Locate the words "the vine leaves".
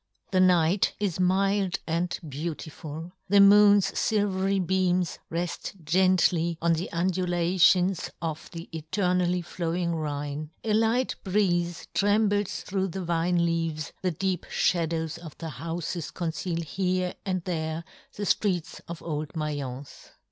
12.87-13.93